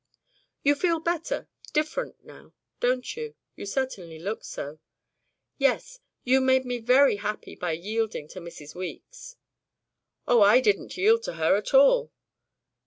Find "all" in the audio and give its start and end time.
11.75-12.11